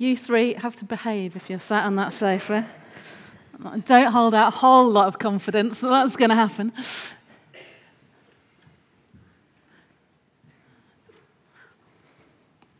[0.00, 2.66] You three have to behave if you're sat on that sofa.
[3.84, 6.72] Don't hold out a whole lot of confidence that that's going to happen.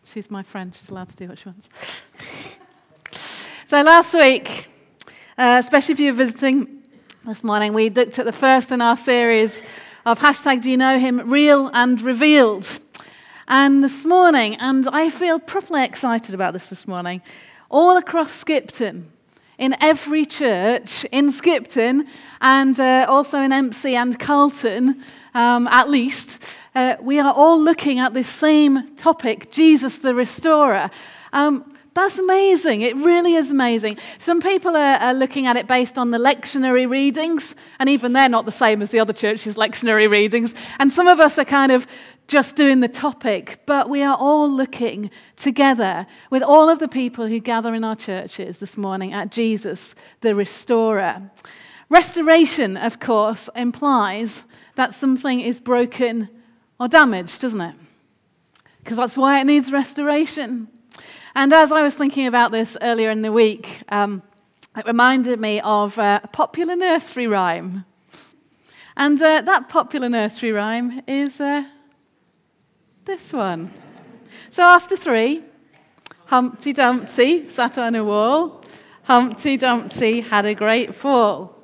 [0.07, 0.73] She's my friend.
[0.75, 1.69] She's allowed to do what she wants.
[3.67, 4.69] so last week,
[5.37, 6.83] uh, especially if you're visiting
[7.27, 9.63] this morning, we looked at the first in our series
[10.07, 11.31] of hashtag Do You Know Him?
[11.31, 12.81] Real and Revealed.
[13.53, 17.21] And this morning, and I feel properly excited about this this morning,
[17.69, 19.11] all across Skipton,
[19.59, 22.07] in every church in Skipton
[22.41, 25.03] and uh, also in Embsay and Carleton,
[25.35, 26.41] um, at least,
[26.77, 30.89] uh, we are all looking at this same topic Jesus the Restorer.
[31.33, 32.81] Um, that's amazing.
[32.81, 33.99] It really is amazing.
[34.19, 38.29] Some people are, are, looking at it based on the lectionary readings, and even they're
[38.29, 40.55] not the same as the other church's lectionary readings.
[40.79, 41.87] And some of us are kind of
[42.27, 47.27] just doing the topic, but we are all looking together with all of the people
[47.27, 51.31] who gather in our churches this morning at Jesus, the restorer.
[51.89, 54.45] Restoration, of course, implies
[54.77, 56.29] that something is broken
[56.79, 57.75] or damaged, doesn't it?
[58.79, 60.69] Because that's why it needs restoration.
[61.35, 64.23] And as I was thinking about this earlier in the week, um,
[64.77, 67.85] it reminded me of uh, a popular nursery rhyme.
[68.97, 71.65] And uh, that popular nursery rhyme is uh,
[73.05, 73.71] this one.
[74.51, 75.43] So after three,
[76.27, 78.63] Humpty Dumpty sat on a wall.
[79.05, 81.57] Humpty Dumpty had a great fall.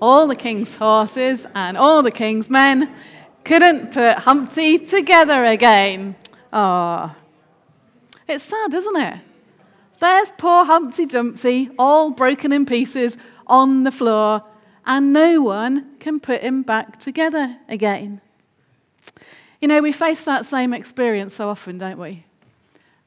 [0.00, 2.94] All the king's horses and all the king's men
[3.44, 6.16] couldn't put Humpty together again.
[6.52, 7.25] Ah, oh.
[8.28, 9.20] It's sad, isn't it?
[10.00, 13.16] There's poor Humpty Dumpty, all broken in pieces
[13.46, 14.42] on the floor,
[14.84, 18.20] and no one can put him back together again.
[19.60, 22.26] You know, we face that same experience so often, don't we?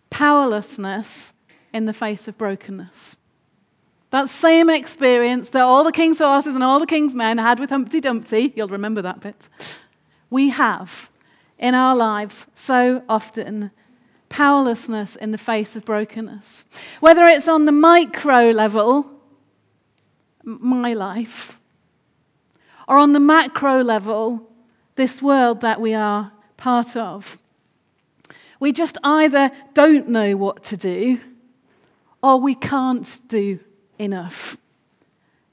[0.10, 1.34] Powerlessness
[1.74, 3.16] in the face of brokenness.
[4.10, 7.70] That same experience that all the king's horses and all the king's men had with
[7.70, 9.48] Humpty Dumpty, you'll remember that bit,
[10.32, 11.12] we have
[11.60, 13.70] in our lives so often
[14.30, 16.66] powerlessness in the face of brokenness.
[17.00, 19.10] Whether it's on the micro level,
[20.44, 21.60] my life,
[22.88, 24.48] or on the macro level,
[24.96, 27.38] this world that we are part of.
[28.60, 31.22] We just either don't know what to do
[32.22, 33.60] or we can't do
[33.98, 34.58] enough.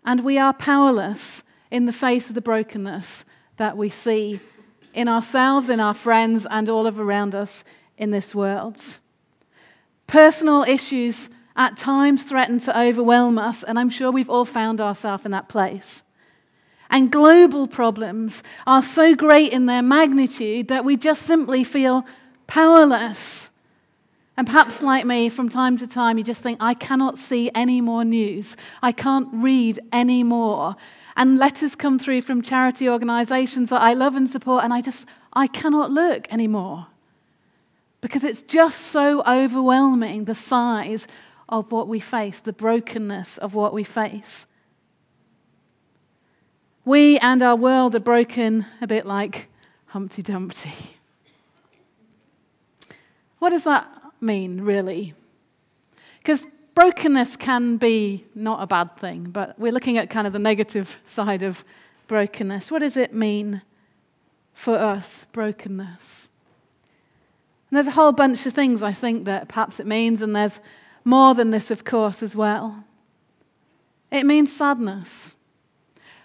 [0.04, 3.24] And we are powerless in the face of the brokenness
[3.56, 4.40] that we see
[4.94, 7.64] in ourselves, in our friends, and all of around us
[7.98, 8.98] in this world.
[10.06, 15.24] Personal issues at times threaten to overwhelm us, and I'm sure we've all found ourselves
[15.24, 16.02] in that place.
[16.90, 22.06] And global problems are so great in their magnitude that we just simply feel
[22.46, 23.50] powerless.
[24.36, 27.80] And perhaps, like me, from time to time, you just think, I cannot see any
[27.80, 28.56] more news.
[28.82, 30.76] I can't read any more.
[31.16, 35.06] And letters come through from charity organizations that I love and support, and I just,
[35.32, 36.88] I cannot look anymore.
[38.06, 41.08] Because it's just so overwhelming the size
[41.48, 44.46] of what we face, the brokenness of what we face.
[46.84, 49.48] We and our world are broken a bit like
[49.86, 50.72] Humpty Dumpty.
[53.40, 53.88] What does that
[54.20, 55.14] mean, really?
[56.18, 56.44] Because
[56.76, 61.00] brokenness can be not a bad thing, but we're looking at kind of the negative
[61.08, 61.64] side of
[62.06, 62.70] brokenness.
[62.70, 63.62] What does it mean
[64.52, 66.28] for us, brokenness?
[67.70, 70.60] And there's a whole bunch of things I think that perhaps it means, and there's
[71.04, 72.84] more than this, of course, as well.
[74.10, 75.34] It means sadness.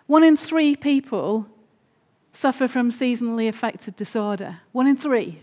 [0.05, 1.47] One in three people
[2.33, 4.59] suffer from seasonally affected disorder.
[4.71, 5.41] One in three.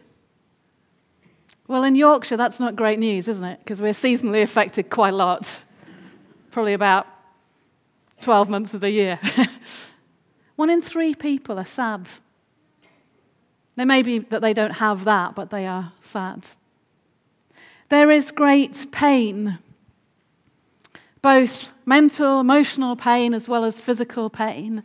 [1.67, 3.59] Well, in Yorkshire, that's not great news, isn't it?
[3.59, 5.61] Because we're seasonally affected quite a lot.
[6.51, 7.07] Probably about
[8.23, 9.19] 12 months of the year.
[10.57, 12.09] One in three people are sad.
[13.79, 16.49] There may be that they don't have that, but they are sad.
[17.89, 19.59] There is great pain
[21.23, 24.83] both mental, emotional pain, as well as physical pain.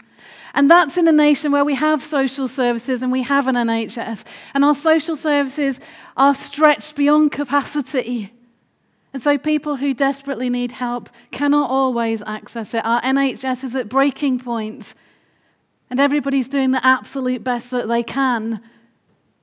[0.53, 4.23] And that's in a nation where we have social services and we have an NHS,
[4.53, 5.79] and our social services
[6.15, 8.33] are stretched beyond capacity.
[9.13, 12.83] And so people who desperately need help cannot always access it.
[12.83, 14.95] Our NHS is at breaking point,
[15.89, 18.61] and everybody's doing the absolute best that they can,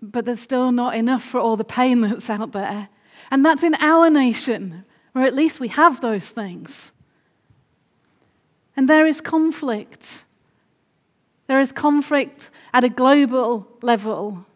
[0.03, 2.89] but there's still not enough for all the pain that's out there.
[3.31, 6.93] And that's in our nation where at least we have those things.
[8.77, 10.25] And there is conflict.
[11.47, 14.47] There is conflict at a global level.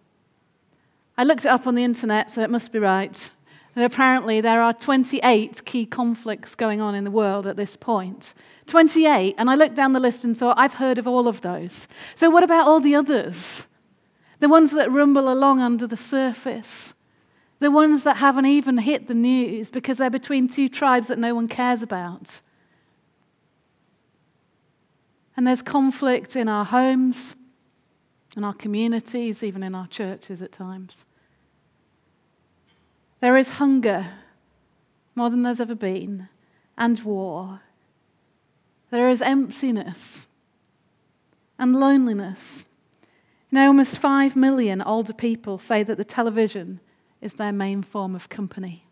[1.19, 3.31] I looked it up on the internet, so it must be right.
[3.77, 8.35] And apparently there are 28 key conflicts going on in the world at this point.
[8.67, 11.87] 28, and I looked down the list and thought, I've heard of all of those.
[12.15, 13.67] So, what about all the others?
[14.45, 16.93] The ones that rumble along under the surface,
[17.61, 21.35] the ones that haven't even hit the news because they're between two tribes that no
[21.35, 22.43] one cares about.
[25.35, 27.37] And there's conflict in our homes,
[28.37, 31.07] in our communities, even in our churches at times.
[33.21, 34.09] There is hunger,
[35.15, 36.29] more than there's ever been,
[36.77, 37.63] and war.
[38.91, 40.27] There is emptiness
[41.59, 42.67] and loneliness.
[43.55, 46.81] Know, almost 5 million older people say that the television
[47.21, 48.89] is their main form of company.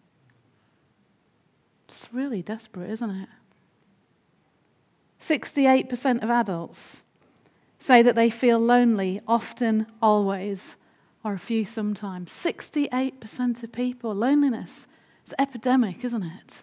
[1.88, 3.28] It's really desperate, isn't it?
[5.20, 7.02] 68% of adults
[7.80, 10.76] say that they feel lonely often, always,
[11.24, 12.30] or a few sometimes.
[12.30, 14.86] 68% of people, loneliness.
[15.24, 16.62] It's epidemic, isn't it?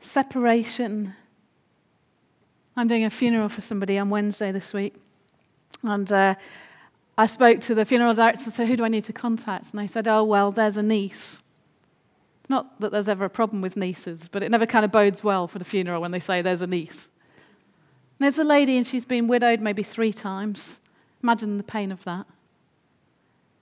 [0.00, 1.14] Separation.
[2.76, 4.96] I'm doing a funeral for somebody on Wednesday this week.
[5.82, 6.34] And uh,
[7.16, 9.70] I spoke to the funeral director and said, Who do I need to contact?
[9.70, 11.40] And they said, Oh, well, there's a niece.
[12.48, 15.46] Not that there's ever a problem with nieces, but it never kind of bodes well
[15.46, 17.08] for the funeral when they say there's a niece.
[18.18, 20.80] And there's a lady, and she's been widowed maybe three times.
[21.22, 22.26] Imagine the pain of that.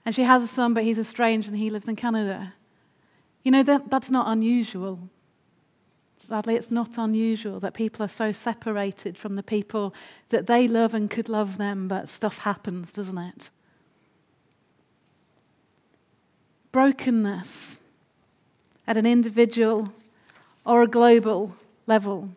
[0.05, 2.53] And she has a son, but he's estranged and he lives in Canada.
[3.43, 4.99] You know, that, that's not unusual.
[6.19, 9.93] Sadly, it's not unusual that people are so separated from the people
[10.29, 13.49] that they love and could love them, but stuff happens, doesn't it?
[16.71, 17.77] Brokenness
[18.85, 19.93] at an individual
[20.65, 21.55] or a global
[21.87, 22.29] level.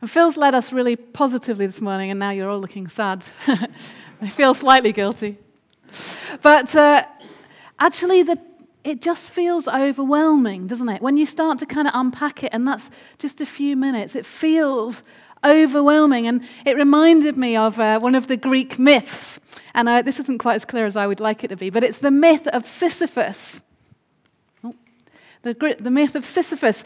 [0.00, 3.24] And Phil's led us really positively this morning, and now you're all looking sad.
[4.20, 5.38] I feel slightly guilty.
[6.42, 7.04] But uh,
[7.78, 8.38] actually, the,
[8.86, 11.02] it just feels overwhelming, doesn't it?
[11.02, 14.24] When you start to kind of unpack it, and that's just a few minutes, it
[14.24, 15.02] feels
[15.44, 16.26] overwhelming.
[16.26, 19.40] And it reminded me of uh, one of the Greek myths.
[19.74, 21.84] And uh, this isn't quite as clear as I would like it to be, but
[21.84, 23.60] it's the myth of Sisyphus
[25.54, 26.84] the, the myth of Sisyphus.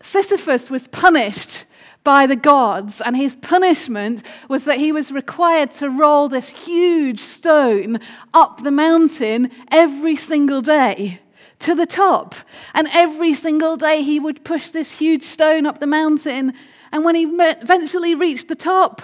[0.00, 1.64] Sisyphus was punished
[2.04, 7.20] by the gods, and his punishment was that he was required to roll this huge
[7.20, 7.98] stone
[8.34, 11.20] up the mountain every single day
[11.60, 12.34] to the top.
[12.74, 16.52] And every single day he would push this huge stone up the mountain,
[16.92, 19.02] and when he eventually reached the top,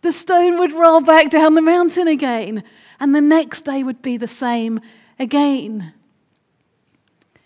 [0.00, 2.64] the stone would roll back down the mountain again,
[2.98, 4.80] and the next day would be the same
[5.18, 5.92] again.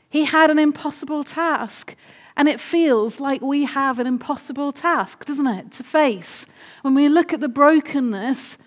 [0.09, 1.97] He had an impossible task.
[2.37, 6.47] And it feels like we have an impossible task, doesn't it, to face
[6.83, 8.59] when we look at the brokenness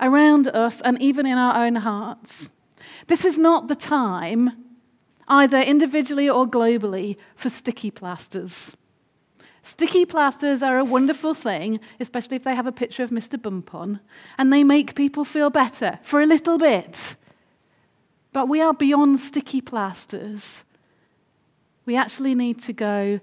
[0.00, 2.48] around us and even in our own hearts.
[3.08, 4.52] This is not the time,
[5.26, 8.76] either individually or globally, for sticky plasters.
[9.62, 13.40] Sticky plasters are a wonderful thing, especially if they have a picture of Mr.
[13.40, 14.00] Bump on,
[14.38, 17.16] and they make people feel better for a little bit.
[18.32, 20.64] But we are beyond sticky plasters.
[21.86, 23.20] We actually need to go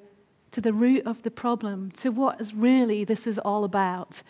[0.51, 4.21] to the root of the problem, to what is really this is all about.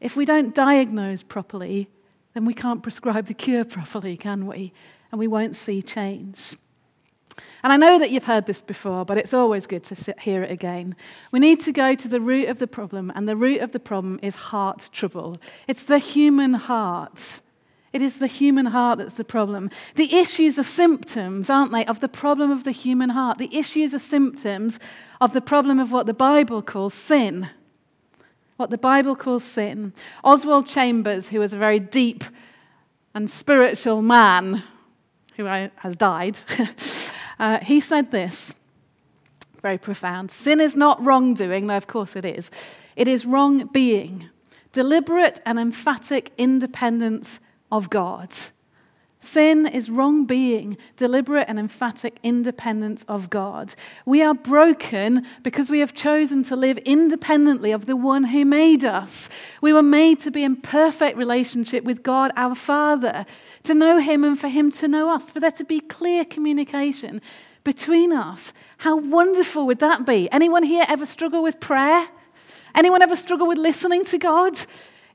[0.00, 1.88] If we don't diagnose properly,
[2.34, 4.72] then we can't prescribe the cure properly, can we?
[5.10, 6.56] And we won't see change.
[7.62, 10.50] And I know that you've heard this before, but it's always good to hear it
[10.50, 10.96] again.
[11.30, 13.80] We need to go to the root of the problem, and the root of the
[13.80, 15.36] problem is heart trouble.
[15.66, 17.40] It's the human heart.
[17.92, 19.70] It is the human heart that's the problem.
[19.94, 23.38] The issues are symptoms, aren't they, of the problem of the human heart.
[23.38, 24.78] The issues are symptoms
[25.20, 27.48] of the problem of what the Bible calls sin.
[28.56, 29.94] What the Bible calls sin.
[30.22, 32.24] Oswald Chambers, who was a very deep
[33.14, 34.62] and spiritual man
[35.36, 36.38] who has died,
[37.38, 38.52] uh, he said this
[39.62, 42.50] very profound Sin is not wrongdoing, though of course it is.
[42.96, 44.28] It is wrong being,
[44.72, 48.34] deliberate and emphatic independence of God.
[49.20, 53.74] Sin is wrong being, deliberate and emphatic independence of God.
[54.06, 58.84] We are broken because we have chosen to live independently of the one who made
[58.84, 59.28] us.
[59.60, 63.26] We were made to be in perfect relationship with God, our Father,
[63.64, 67.20] to know Him and for Him to know us, for there to be clear communication
[67.64, 68.52] between us.
[68.78, 70.30] How wonderful would that be?
[70.30, 72.06] Anyone here ever struggle with prayer?
[72.74, 74.56] Anyone ever struggle with listening to God?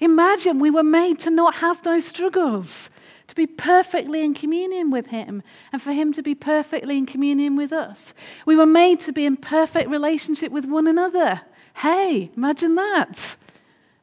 [0.04, 2.90] Imagine we were made to not have those struggles,
[3.28, 5.42] to be perfectly in communion with Him,
[5.72, 8.14] and for Him to be perfectly in communion with us.
[8.46, 11.42] We were made to be in perfect relationship with one another.
[11.76, 13.38] Hey, imagine that.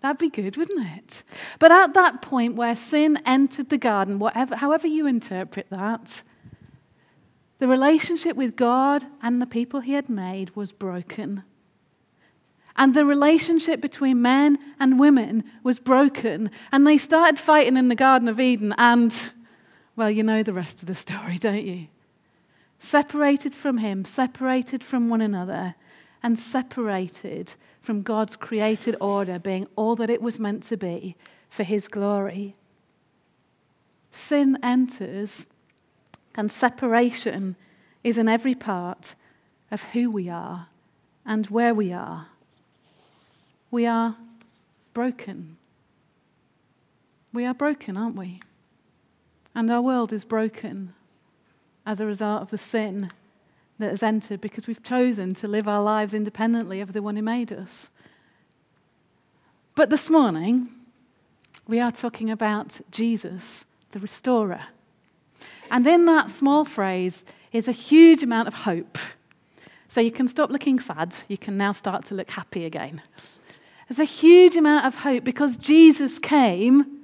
[0.00, 1.22] That'd be good, wouldn't it?
[1.58, 6.22] But at that point where sin entered the garden, whatever, however you interpret that,
[7.60, 11.44] The relationship with God and the people he had made was broken.
[12.80, 16.50] And the relationship between men and women was broken.
[16.72, 18.74] And they started fighting in the Garden of Eden.
[18.78, 19.14] And,
[19.96, 21.88] well, you know the rest of the story, don't you?
[22.78, 25.74] Separated from him, separated from one another,
[26.22, 31.16] and separated from God's created order being all that it was meant to be
[31.50, 32.56] for his glory.
[34.10, 35.44] Sin enters,
[36.34, 37.56] and separation
[38.02, 39.14] is in every part
[39.70, 40.68] of who we are
[41.26, 42.28] and where we are.
[43.70, 44.16] We are
[44.92, 45.56] broken.
[47.32, 48.40] We are broken, aren't we?
[49.54, 50.94] And our world is broken
[51.86, 53.10] as a result of the sin
[53.78, 57.22] that has entered because we've chosen to live our lives independently of the one who
[57.22, 57.90] made us.
[59.74, 60.68] But this morning,
[61.66, 64.62] we are talking about Jesus, the restorer.
[65.70, 68.98] And in that small phrase is a huge amount of hope.
[69.88, 73.02] So you can stop looking sad, you can now start to look happy again.
[73.90, 77.02] There's a huge amount of hope because Jesus came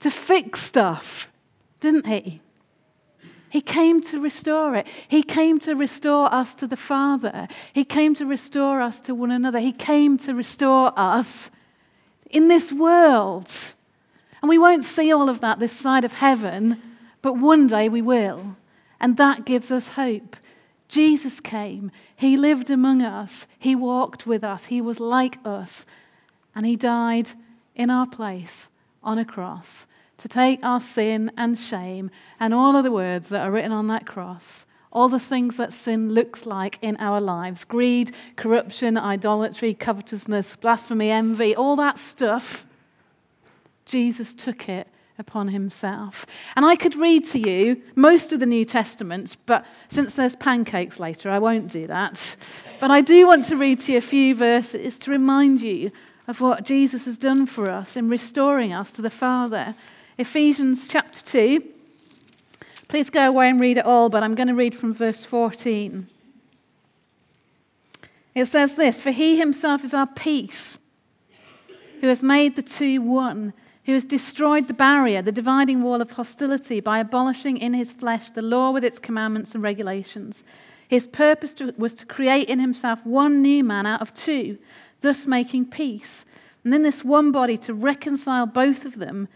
[0.00, 1.30] to fix stuff,
[1.78, 2.40] didn't he?
[3.48, 4.88] He came to restore it.
[5.06, 7.46] He came to restore us to the Father.
[7.72, 9.60] He came to restore us to one another.
[9.60, 11.48] He came to restore us
[12.28, 13.48] in this world.
[14.42, 16.82] And we won't see all of that this side of heaven,
[17.22, 18.56] but one day we will.
[18.98, 20.36] And that gives us hope.
[20.88, 21.90] Jesus came.
[22.16, 23.46] He lived among us.
[23.58, 24.66] He walked with us.
[24.66, 25.84] He was like us.
[26.54, 27.30] And He died
[27.74, 28.68] in our place
[29.02, 33.46] on a cross to take our sin and shame and all of the words that
[33.46, 37.64] are written on that cross, all the things that sin looks like in our lives
[37.64, 42.66] greed, corruption, idolatry, covetousness, blasphemy, envy, all that stuff.
[43.84, 44.88] Jesus took it
[45.18, 46.24] upon himself.
[46.54, 51.00] And I could read to you most of the New Testament, but since there's pancakes
[51.00, 52.36] later, I won't do that.
[52.80, 55.90] But I do want to read to you a few verses to remind you
[56.28, 59.74] of what Jesus has done for us in restoring us to the Father.
[60.18, 61.64] Ephesians chapter 2.
[62.86, 66.08] Please go away and read it all, but I'm going to read from verse 14.
[68.34, 70.78] It says this For he himself is our peace,
[72.00, 73.52] who has made the two one,
[73.88, 78.30] who has destroyed the barrier, the dividing wall of hostility, by abolishing in his flesh
[78.30, 80.44] the law with its commandments and regulations.
[80.88, 84.58] His purpose to, was to create in himself one new man out of two,
[85.00, 86.26] thus making peace.
[86.64, 89.26] And in this one body to reconcile both of them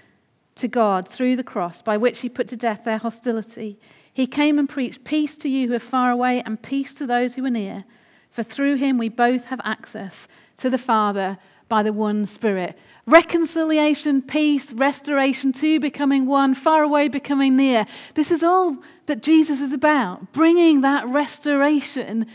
[0.56, 3.78] to God through the cross, by which he put to death their hostility.
[4.12, 7.36] He came and preached peace to you who are far away and peace to those
[7.36, 7.84] who are near.
[8.28, 10.28] For through him we both have access
[10.58, 11.38] to the Father
[11.72, 12.76] by the one Spirit.
[13.06, 17.86] Reconciliation, peace, restoration, two becoming one, far away becoming near.
[18.12, 18.76] This is all
[19.06, 22.26] that Jesus is about, bringing that restoration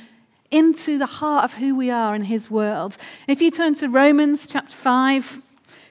[0.50, 2.98] into the heart of who we are in his world.
[3.28, 5.44] If you turn to Romans chapter 5,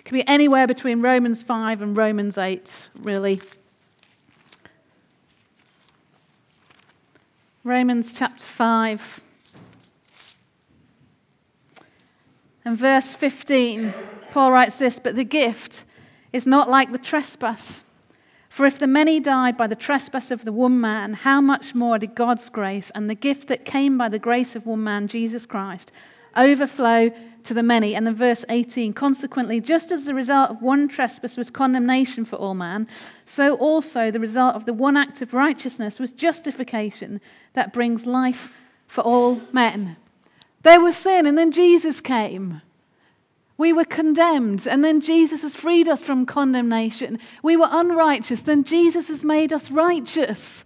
[0.04, 3.40] could be anywhere between Romans 5 and Romans 8, really.
[7.62, 9.22] Romans chapter 5
[12.66, 13.94] and verse 15,
[14.32, 15.84] Paul writes this But the gift
[16.32, 17.84] is not like the trespass.
[18.48, 21.96] For if the many died by the trespass of the one man, how much more
[21.96, 25.46] did God's grace and the gift that came by the grace of one man, Jesus
[25.46, 25.92] Christ,
[26.36, 27.12] overflow
[27.44, 27.94] to the many.
[27.94, 32.34] And then verse 18 consequently, just as the result of one trespass was condemnation for
[32.34, 32.88] all man,
[33.24, 37.20] so also the result of the one act of righteousness was justification
[37.52, 38.50] that brings life
[38.88, 39.96] for all men.
[40.66, 42.60] There was sin, and then Jesus came.
[43.56, 47.20] We were condemned, and then Jesus has freed us from condemnation.
[47.40, 50.64] We were unrighteous, then Jesus has made us righteous.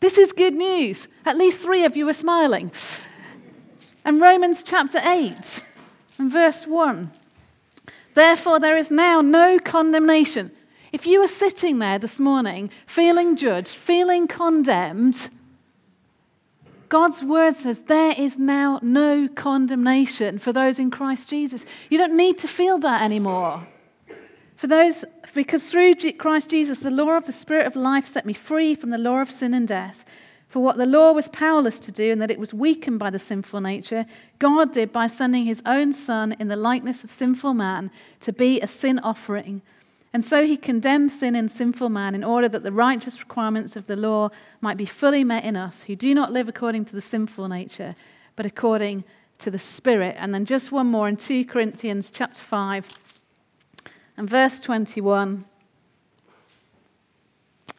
[0.00, 1.08] This is good news.
[1.24, 2.70] At least three of you are smiling.
[4.04, 5.64] And Romans chapter 8
[6.18, 7.10] and verse 1.
[8.12, 10.50] Therefore, there is now no condemnation.
[10.92, 15.30] If you are sitting there this morning feeling judged, feeling condemned,
[16.94, 21.66] God's word says there is now no condemnation for those in Christ Jesus.
[21.90, 23.66] You don't need to feel that anymore.
[24.54, 28.32] For those, because through Christ Jesus, the law of the Spirit of life set me
[28.32, 30.04] free from the law of sin and death.
[30.46, 33.18] For what the law was powerless to do, and that it was weakened by the
[33.18, 34.06] sinful nature,
[34.38, 38.60] God did by sending his own Son in the likeness of sinful man to be
[38.60, 39.62] a sin offering.
[40.14, 43.88] And so he condemns sin in sinful man in order that the righteous requirements of
[43.88, 44.30] the law
[44.60, 47.96] might be fully met in us, who do not live according to the sinful nature,
[48.36, 49.02] but according
[49.40, 50.14] to the Spirit.
[50.16, 52.88] And then just one more in 2 Corinthians chapter 5
[54.16, 55.46] and verse 21.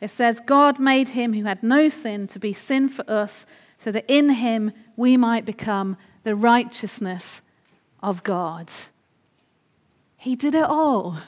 [0.02, 3.46] It says, God made him who had no sin to be sin for us,
[3.78, 7.42] so that in him we might become the righteousness
[8.04, 8.70] of God.
[10.18, 11.20] He did it all.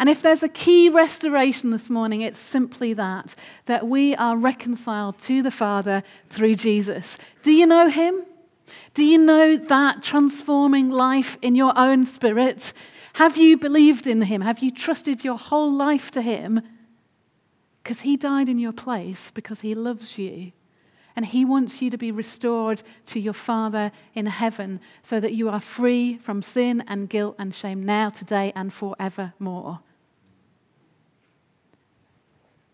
[0.00, 3.34] And if there's a key restoration this morning, it's simply that
[3.66, 7.18] that we are reconciled to the Father through Jesus.
[7.42, 8.22] Do you know him?
[8.94, 12.72] Do you know that transforming life in your own spirit?
[13.14, 14.40] Have you believed in him?
[14.40, 16.62] Have you trusted your whole life to him?
[17.82, 20.52] Because he died in your place because he loves you.
[21.14, 25.50] And he wants you to be restored to your Father in heaven so that you
[25.50, 29.80] are free from sin and guilt and shame now, today, and forevermore.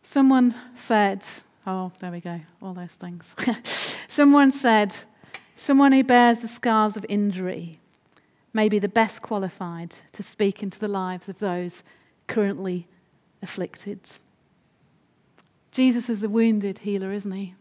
[0.06, 1.26] Someone said,
[1.66, 3.34] oh, there we go, all those things.
[4.08, 4.94] Someone said,
[5.56, 7.80] someone who bears the scars of injury
[8.52, 11.82] may be the best qualified to speak into the lives of those
[12.28, 12.86] currently
[13.42, 13.98] afflicted.
[15.72, 17.56] Jesus is the wounded healer, isn't he?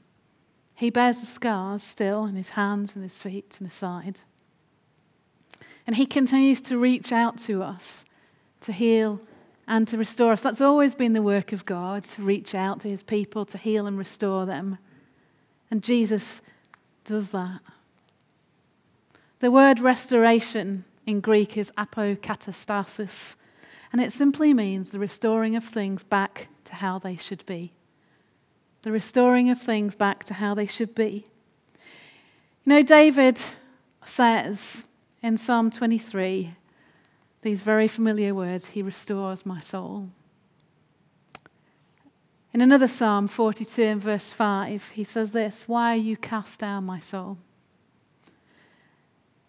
[0.76, 4.20] He bears the scars still in his hands and his feet and his side.
[5.88, 8.06] And he continues to reach out to us
[8.62, 9.20] to heal
[9.68, 10.42] and to restore us.
[10.42, 13.88] That's always been the work of God to reach out to his people, to heal
[13.88, 14.78] and restore them.
[15.72, 16.42] And Jesus
[17.04, 17.60] does that.
[19.40, 23.36] The word restoration in Greek is apokatastasis,
[23.92, 27.74] and it simply means the restoring of things back to how they should be
[28.86, 31.26] the restoring of things back to how they should be.
[32.64, 33.40] You know, David
[34.06, 34.86] says
[35.24, 36.52] in Psalm 23
[37.46, 40.10] these very familiar words He restores my soul.
[42.52, 46.86] In another Psalm 42 and verse 5, he says this Why are you cast down,
[46.86, 47.38] my soul?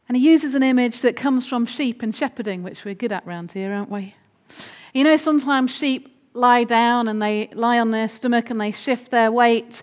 [0.09, 3.27] And he uses an image that comes from sheep and shepherding, which we're good at
[3.27, 4.15] round here, aren't we?
[4.93, 9.11] You know, sometimes sheep lie down and they lie on their stomach and they shift
[9.11, 9.81] their weight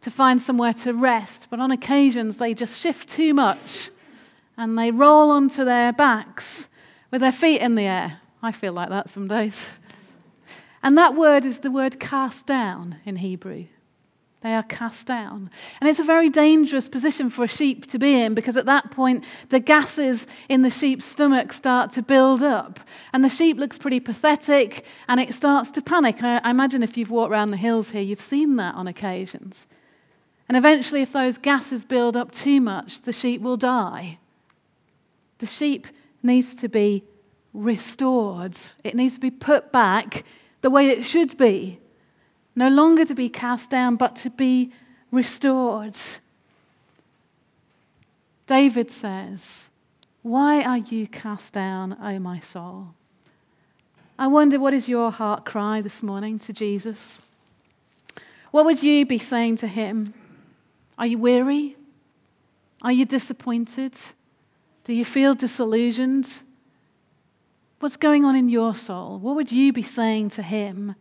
[0.00, 1.46] to find somewhere to rest.
[1.48, 3.90] But on occasions, they just shift too much
[4.56, 6.66] and they roll onto their backs
[7.12, 8.18] with their feet in the air.
[8.42, 9.70] I feel like that some days.
[10.82, 13.66] And that word is the word cast down in Hebrew.
[14.40, 15.50] They are cast down.
[15.80, 18.90] And it's a very dangerous position for a sheep to be in because at that
[18.90, 22.80] point, the gases in the sheep's stomach start to build up.
[23.12, 26.24] And the sheep looks pretty pathetic and it starts to panic.
[26.24, 29.68] I, imagine if you've walked around the hills here, you've seen that on occasions.
[30.48, 34.18] And eventually, if those gases build up too much, the sheep will die.
[35.38, 35.86] The sheep
[36.22, 37.04] needs to be
[37.52, 40.24] restored, it needs to be put back
[40.60, 41.78] the way it should be
[42.54, 44.72] no longer to be cast down, but to be
[45.10, 45.96] restored.
[48.46, 49.70] David says,
[50.22, 52.88] Why are you cast down, O my soul?
[54.18, 57.18] I wonder what is your heart cry this morning to Jesus?
[58.50, 60.12] What would you be saying to him?
[60.98, 61.76] Are you weary?
[62.82, 63.96] Are you disappointed?
[64.84, 66.42] Do you feel disillusioned?
[67.78, 69.18] What's going on in your soul?
[69.18, 70.94] What would you be saying to him?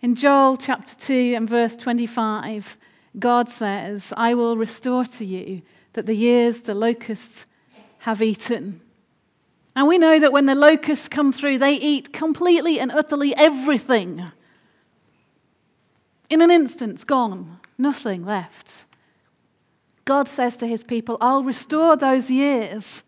[0.00, 2.78] In Joel chapter 2 and verse 25,
[3.18, 7.46] God says, I will restore to you that the years the locusts
[7.98, 8.80] have eaten.
[9.74, 14.24] And we know that when the locusts come through, they eat completely and utterly everything.
[16.28, 18.85] In an instant, gone, nothing left.
[20.06, 23.04] God says to his people, I'll restore those years.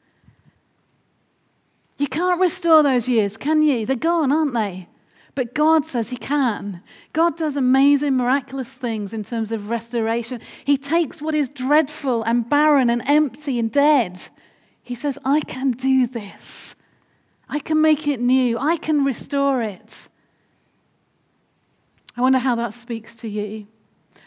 [1.96, 3.86] You can't restore those years, can you?
[3.86, 4.88] They're gone, aren't they?
[5.34, 6.82] But God says He can.
[7.12, 10.40] God does amazing, miraculous things in terms of restoration.
[10.64, 14.20] He takes what is dreadful and barren and empty and dead.
[14.82, 16.74] He says, I can do this.
[17.48, 18.58] I can make it new.
[18.58, 20.08] I can restore it.
[22.16, 23.68] I wonder how that speaks to you.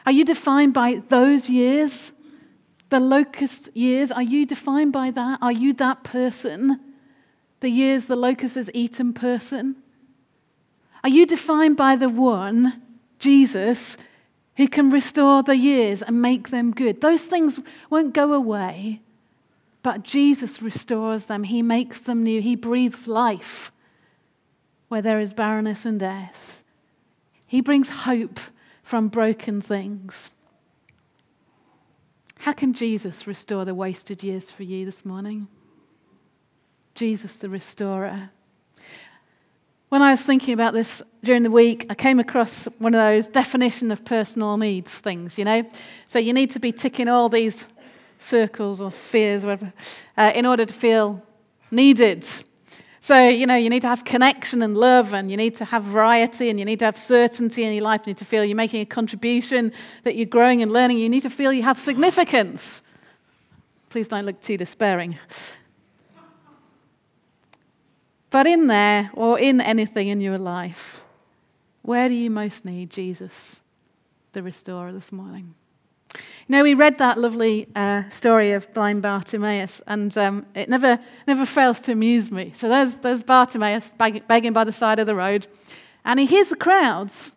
[0.06, 2.14] Are you defined by those years?
[2.92, 4.12] The locust years?
[4.12, 5.40] Are you defined by that?
[5.42, 6.78] Are you that person?
[7.62, 9.78] The years the locust has eaten person?
[11.02, 12.82] Are you defined by the one,
[13.18, 13.96] Jesus,
[14.58, 17.00] who can restore the years and make them good?
[17.00, 19.00] Those things won't go away,
[19.84, 21.46] but Jesus restores them.
[21.46, 22.42] He makes them new.
[22.42, 23.72] He breathes life
[24.90, 26.62] where there is barrenness and death.
[27.48, 28.40] He brings hope
[28.84, 30.32] from broken things.
[32.42, 35.48] How can Jesus restore the wasted years for you this morning?
[36.96, 38.32] Jesus, the restorer.
[39.90, 43.28] When I was thinking about this during the week, I came across one of those
[43.28, 45.64] definition of personal needs things, you know?
[46.08, 47.68] So you need to be ticking all these
[48.18, 49.72] circles or spheres, whatever,
[50.18, 51.22] uh, in order to feel
[51.70, 52.26] needed.
[53.04, 55.84] So, you know, you need to have connection and love, and you need to have
[55.84, 58.02] variety, and you need to have certainty in your life.
[58.06, 61.00] You need to feel you're making a contribution, that you're growing and learning.
[61.00, 62.84] You need to feel you have significance.
[63.90, 65.18] Please don't look too despairing.
[68.30, 71.04] But in there, or in anything in your life,
[71.82, 73.64] where do you most need Jesus,
[74.34, 75.56] the restorer, this morning?
[76.14, 81.00] You know, we read that lovely uh, story of blind Bartimaeus, and um, it never,
[81.28, 82.52] never fails to amuse me.
[82.56, 85.48] So there's, there's Bartimaeus begging, begging by the side of the road,
[86.04, 87.32] and he hears the crowds.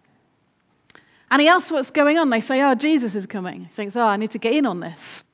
[1.31, 2.31] And he asks what's going on.
[2.31, 3.65] They say, Oh, Jesus is coming.
[3.65, 5.25] He thinks, Oh, I need to get in on this.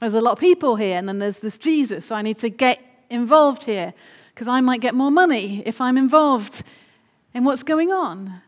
[0.00, 2.48] There's a lot of people here, and then there's this Jesus, so I need to
[2.48, 3.92] get involved here
[4.34, 6.62] because I might get more money if I'm involved
[7.34, 8.40] in what's going on.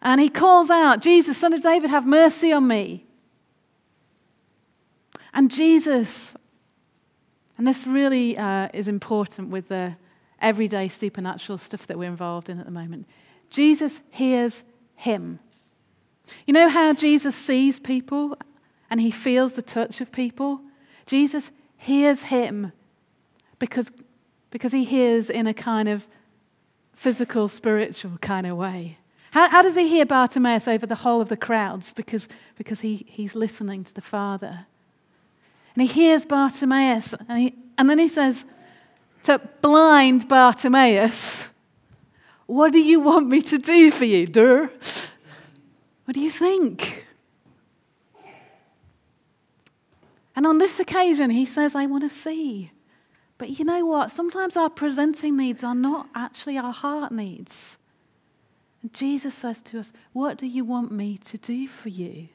[0.00, 3.04] And he calls out, Jesus, son of David, have mercy on me.
[5.34, 6.34] And Jesus,
[7.58, 9.96] and this really uh, is important with the
[10.40, 13.06] everyday supernatural stuff that we're involved in at the moment.
[13.48, 14.64] Jesus hears
[14.96, 15.38] him.
[16.46, 18.36] You know how Jesus sees people
[18.90, 20.60] and he feels the touch of people?
[21.06, 22.72] Jesus hears him
[23.58, 23.90] because,
[24.50, 26.06] because he hears in a kind of
[26.94, 28.98] physical, spiritual kind of way.
[29.32, 31.92] How, how does he hear Bartimaeus over the whole of the crowds?
[31.92, 34.66] Because, because he, he's listening to the Father.
[35.74, 38.44] And he hears Bartimaeus, and, he, and then he says
[39.24, 41.48] to blind Bartimaeus,
[42.46, 44.70] What do you want me to do for you, Dur?
[46.04, 47.06] What do you think?
[50.34, 52.70] And on this occasion, he says, I want to see.
[53.38, 54.10] But you know what?
[54.10, 57.78] Sometimes our presenting needs are not actually our heart needs.
[58.82, 62.28] And Jesus says to us, What do you want me to do for you?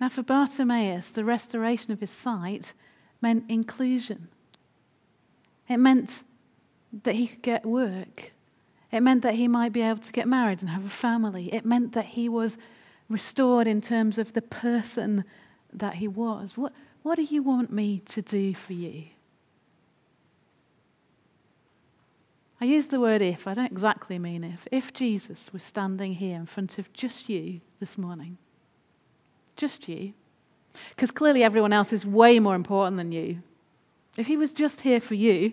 [0.00, 2.72] Now, for Bartimaeus, the restoration of his sight
[3.20, 4.28] meant inclusion.
[5.68, 6.24] It meant
[7.02, 8.32] that he could get work.
[8.92, 11.52] It meant that he might be able to get married and have a family.
[11.52, 12.56] It meant that he was
[13.08, 15.24] restored in terms of the person
[15.72, 16.56] that he was.
[16.56, 19.04] What, what do you want me to do for you?
[22.60, 24.66] I use the word if, I don't exactly mean if.
[24.70, 28.38] If Jesus was standing here in front of just you this morning,
[29.56, 30.12] just you.
[30.90, 33.42] Because clearly everyone else is way more important than you.
[34.16, 35.52] If he was just here for you,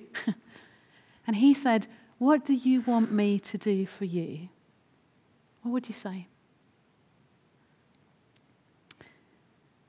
[1.28, 1.88] and he said,
[2.18, 4.50] What do you want me to do for you?
[5.62, 6.28] What would you say?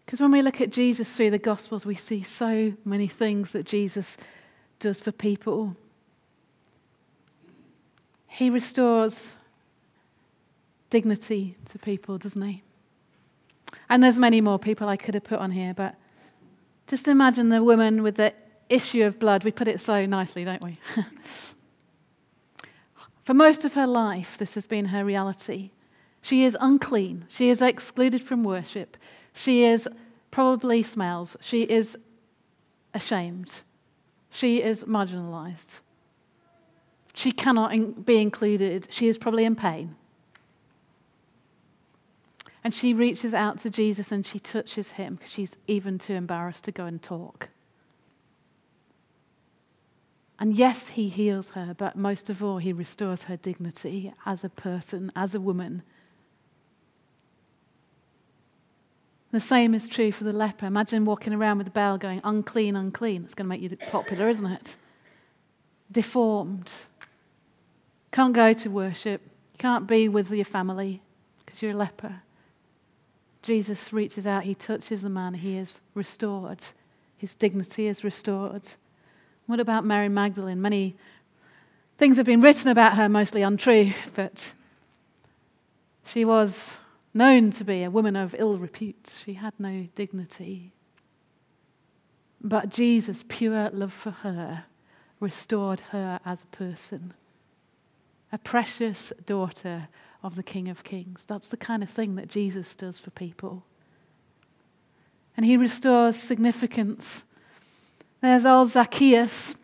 [0.05, 3.65] Because when we look at Jesus through the Gospels, we see so many things that
[3.65, 4.19] Jesus
[4.79, 5.75] does for people.
[8.27, 9.33] He restores
[10.91, 12.63] dignity to people, doesn't he?
[13.89, 15.95] And there's many more people I could have put on here, but
[16.87, 18.33] just imagine the woman with the
[18.69, 19.45] issue of blood.
[19.45, 20.75] We put it so nicely, don't we?
[23.25, 25.71] For most of her life, this has been her reality.
[26.23, 27.27] She is unclean.
[27.29, 28.97] She is excluded from worship.
[29.33, 29.89] She is
[30.31, 31.37] probably smells.
[31.41, 31.97] She is
[32.95, 33.61] ashamed.
[34.31, 35.81] She is marginalized.
[37.15, 38.89] She cannot be included.
[38.91, 39.97] She is probably in pain.
[42.65, 46.65] And she reaches out to Jesus and she touches him because she's even too embarrassed
[46.65, 47.49] to go and talk.
[50.39, 54.49] And yes, he heals her, but most of all, he restores her dignity as a
[54.49, 55.83] person, as a woman.
[59.31, 60.67] The same is true for the leper.
[60.67, 63.25] Imagine walking around with a bell going, unclean, unclean.
[63.25, 64.77] It's going to make you popular, isn't it?
[65.91, 66.71] Deformed.
[68.11, 69.23] Can't go to worship.
[69.59, 71.03] Can't be with your family
[71.45, 72.23] because you're a leper.
[73.43, 76.65] Jesus reaches out, he touches the man, he is restored.
[77.19, 78.63] His dignity is restored.
[79.47, 80.63] What about Mary Magdalene?
[80.63, 80.97] Many
[81.99, 84.55] things have been written about her, mostly untrue, but
[86.05, 86.79] she was
[87.13, 89.09] known to be a woman of ill repute.
[89.25, 90.73] She had no dignity.
[92.41, 94.65] But Jesus' pure love for her
[95.21, 97.15] restored her as a person,
[98.33, 99.89] a precious daughter
[100.23, 101.25] of the King of Kings.
[101.25, 103.65] That's the kind of thing that Jesus does for people.
[105.37, 107.25] And he restores significance.
[108.21, 109.55] There's old Zacchaeus,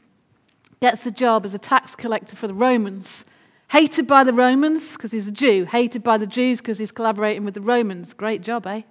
[0.80, 3.24] gets a job as a tax collector for the Romans.
[3.70, 7.44] Hated by the Romans because he's a Jew, hated by the Jews because he's collaborating
[7.44, 8.14] with the Romans.
[8.14, 8.82] Great job, eh?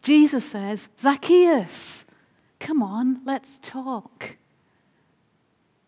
[0.00, 2.04] Jesus says, Zacchaeus,
[2.60, 4.36] come on, let's talk.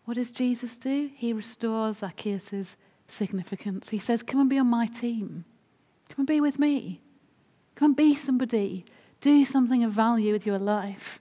[0.03, 1.09] What does Jesus do?
[1.15, 2.75] He restores Zacchaeus'
[3.07, 3.89] significance.
[3.89, 5.45] He says, Come and be on my team.
[6.09, 7.01] Come and be with me.
[7.75, 8.85] Come and be somebody.
[9.21, 11.19] Do something of value with your life.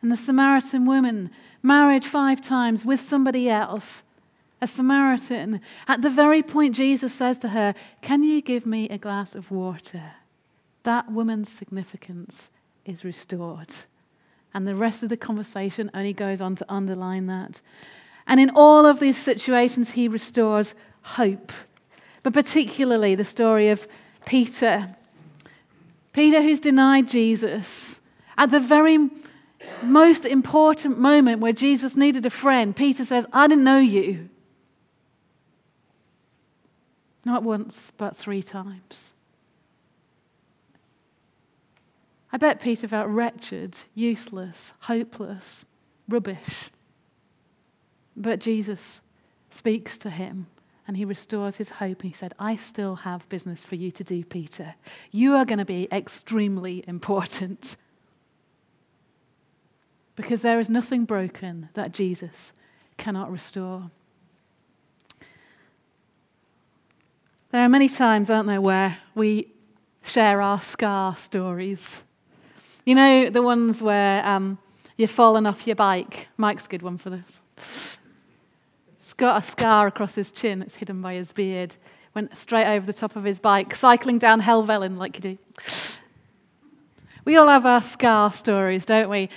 [0.00, 1.30] And the Samaritan woman,
[1.62, 4.02] married five times with somebody else,
[4.60, 8.98] a Samaritan, at the very point Jesus says to her, Can you give me a
[8.98, 10.14] glass of water?
[10.84, 12.50] That woman's significance
[12.84, 13.72] is restored.
[14.54, 17.60] And the rest of the conversation only goes on to underline that.
[18.26, 21.52] And in all of these situations, he restores hope.
[22.22, 23.86] But particularly the story of
[24.24, 24.94] Peter.
[26.12, 28.00] Peter, who's denied Jesus.
[28.38, 29.10] At the very
[29.82, 34.28] most important moment where Jesus needed a friend, Peter says, I didn't know you.
[37.24, 39.12] Not once, but three times.
[42.32, 45.64] I bet Peter felt wretched, useless, hopeless,
[46.08, 46.70] rubbish.
[48.16, 49.00] But Jesus
[49.50, 50.46] speaks to him
[50.86, 52.00] and he restores his hope.
[52.00, 54.74] And he said, I still have business for you to do, Peter.
[55.10, 57.76] You are going to be extremely important.
[60.16, 62.52] Because there is nothing broken that Jesus
[62.98, 63.90] cannot restore.
[67.50, 69.48] There are many times, aren't there, where we
[70.02, 72.02] share our scar stories.
[72.84, 74.58] You know, the ones where um,
[74.96, 76.28] you've fallen off your bike.
[76.36, 77.98] Mike's a good one for this.
[79.16, 81.76] Got a scar across his chin, it's hidden by his beard.
[82.14, 85.38] Went straight over the top of his bike, cycling down Helvellyn like you do.
[87.24, 89.28] We all have our scar stories, don't we?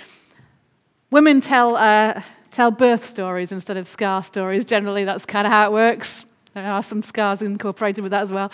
[1.10, 4.64] Women tell, uh, tell birth stories instead of scar stories.
[4.64, 6.24] Generally, that's kind of how it works.
[6.54, 8.50] There are some scars incorporated with that as well.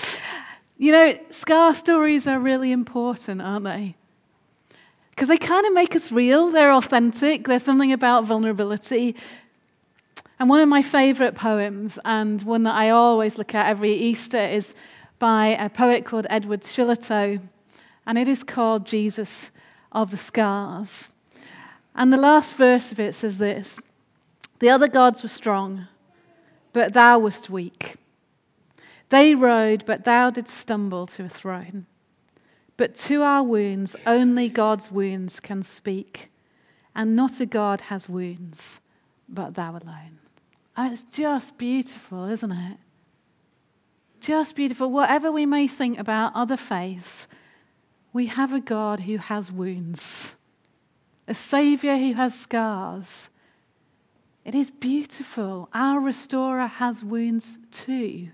[0.76, 3.96] You know, scar stories are really important, aren't they?
[5.22, 6.50] because they kind of make us real.
[6.50, 7.46] They're authentic.
[7.46, 9.14] There's something about vulnerability.
[10.42, 14.40] And one of my favorite poems, and one that I always look at every Easter,
[14.40, 14.74] is
[15.20, 17.40] by a poet called Edward Shillito.
[18.04, 19.52] And it is called Jesus
[19.92, 21.10] of the Scars.
[21.94, 23.78] And the last verse of it says this
[24.58, 25.86] The other gods were strong,
[26.72, 27.94] but thou wast weak.
[29.10, 31.86] They rode, but thou didst stumble to a throne.
[32.76, 36.32] But to our wounds, only God's wounds can speak.
[36.96, 38.80] And not a God has wounds,
[39.28, 40.18] but thou alone.
[40.76, 42.78] And it's just beautiful, isn't it?
[44.20, 44.90] Just beautiful.
[44.90, 47.26] Whatever we may think about other faiths,
[48.12, 50.36] we have a God who has wounds,
[51.26, 53.30] a Savior who has scars.
[54.44, 55.68] It is beautiful.
[55.72, 58.28] Our restorer has wounds too.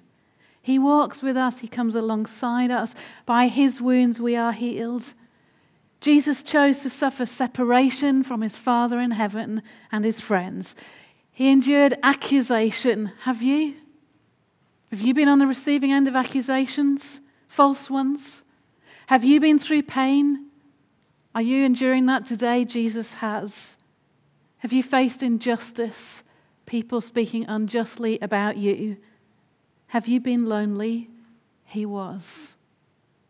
[0.61, 2.95] He walks with us, He comes alongside us.
[3.25, 5.15] By His wounds, we are healed.
[6.01, 10.75] Jesus chose to suffer separation from His Father in heaven and His friends.
[11.39, 13.13] He endured accusation.
[13.21, 13.77] Have you?
[14.91, 17.21] Have you been on the receiving end of accusations?
[17.47, 18.43] False ones?
[19.07, 20.47] Have you been through pain?
[21.37, 22.65] Are you enduring that today?
[22.65, 23.77] Jesus has.
[24.57, 26.25] Have you faced injustice?
[26.67, 28.97] People speaking unjustly about you?
[29.87, 31.09] Have you been lonely?
[31.67, 32.57] He was.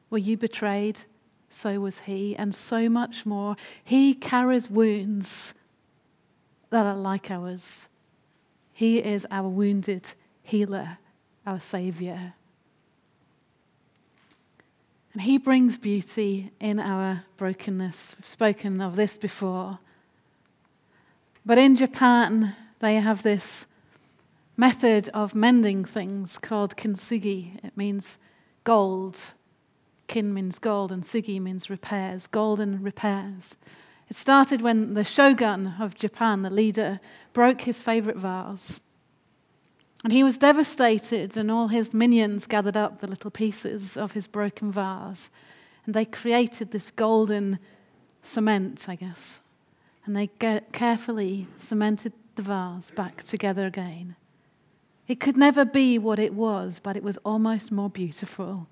[0.08, 1.00] Were you betrayed?
[1.50, 3.56] So was he, and so much more.
[3.84, 5.52] He carries wounds
[6.70, 7.86] that are like ours.
[8.78, 10.98] He is our wounded healer,
[11.44, 12.34] our Savior.
[15.12, 18.14] And He brings beauty in our brokenness.
[18.16, 19.80] We've spoken of this before.
[21.44, 23.66] But in Japan, they have this
[24.56, 27.58] method of mending things called kintsugi.
[27.64, 28.16] It means
[28.62, 29.20] gold.
[30.06, 33.56] Kin means gold, and sugi means repairs, golden repairs.
[34.08, 37.00] It started when the shogun of Japan, the leader,
[37.32, 38.80] broke his favorite vase.
[40.04, 44.26] And he was devastated, and all his minions gathered up the little pieces of his
[44.26, 45.28] broken vase.
[45.84, 47.58] And they created this golden
[48.22, 49.40] cement, I guess.
[50.06, 50.28] And they
[50.72, 54.16] carefully cemented the vase back together again.
[55.06, 58.68] It could never be what it was, but it was almost more beautiful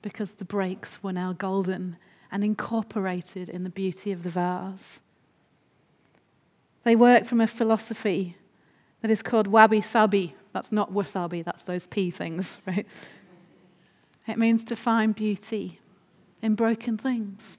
[0.00, 1.96] because the breaks were now golden
[2.32, 5.00] and incorporated in the beauty of the vase.
[6.82, 8.36] They work from a philosophy
[9.02, 10.34] that is called wabi sabi.
[10.52, 12.86] That's not wasabi, that's those pea things, right?
[14.26, 15.78] It means to find beauty
[16.40, 17.58] in broken things.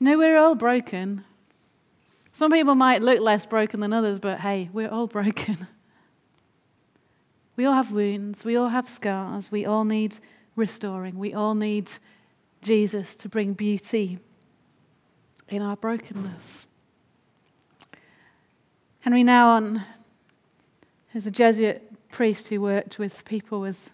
[0.00, 1.24] Know, we're all broken.
[2.32, 5.68] Some people might look less broken than others, but hey, we're all broken.
[7.54, 10.16] We all have wounds, we all have scars, we all need
[10.56, 11.92] restoring, we all need
[12.62, 14.18] Jesus to bring beauty
[15.48, 16.66] in our brokenness.
[19.00, 19.84] Henri Nouwen
[21.12, 23.90] is a Jesuit priest who worked with people with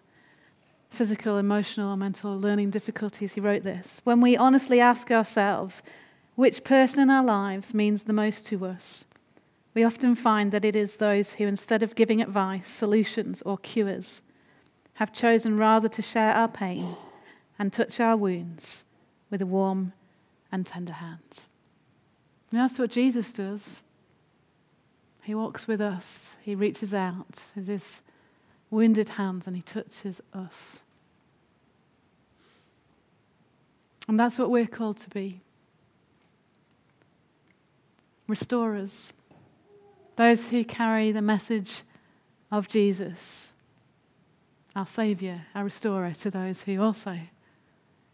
[0.90, 3.32] physical, emotional, or mental learning difficulties.
[3.32, 5.82] He wrote this When we honestly ask ourselves,
[6.34, 9.06] which person in our lives means the most to us,
[9.72, 14.20] we often find that it is those who, instead of giving advice, solutions, or cures,
[14.94, 16.96] have chosen rather to share our pain
[17.58, 18.84] and touch our wounds
[19.30, 19.92] with a warm
[20.50, 21.44] and tender hand.
[22.50, 23.82] And that's what Jesus does.
[25.22, 28.00] He walks with us, he reaches out with his
[28.70, 30.82] wounded hands and he touches us.
[34.06, 35.42] And that's what we're called to be
[38.26, 39.12] restorers,
[40.16, 41.82] those who carry the message
[42.52, 43.52] of Jesus,
[44.76, 47.18] our Saviour, our restorer, to those who also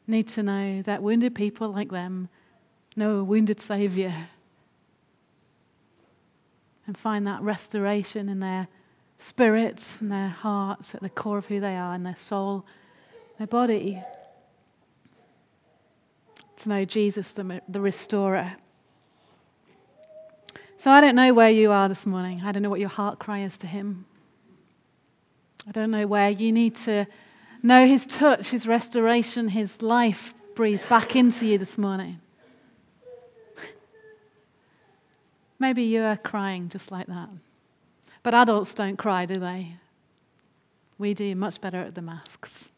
[0.07, 2.29] need to know that wounded people like them
[2.97, 4.13] know a wounded Saviour
[6.87, 8.69] and find that restoration in their
[9.19, 12.67] spirit and their hearts at the core of who they are, and their soul,
[13.39, 14.03] their body.
[16.59, 18.57] To know Jesus, the, the restorer.
[20.77, 22.43] So I don't know where you are this morning.
[22.45, 24.05] I don't know what your heart cry is to Him.
[25.67, 27.07] I don't know where you need to
[27.65, 32.21] know His touch, His restoration, His life breathed back into you this morning.
[35.59, 37.29] Maybe you are crying just like that.
[38.23, 39.77] But adults don't cry, do they?
[40.99, 42.69] We do much better at the masks.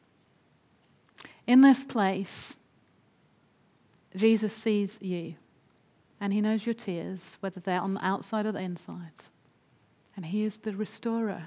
[1.46, 2.57] In this place,
[4.14, 5.35] Jesus sees you
[6.20, 9.12] and he knows your tears, whether they're on the outside or the inside.
[10.16, 11.44] And he is the restorer.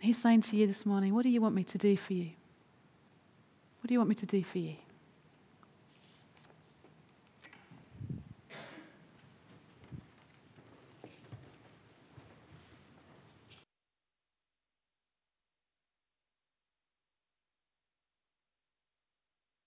[0.00, 2.30] He's saying to you this morning, What do you want me to do for you?
[3.80, 4.76] What do you want me to do for you?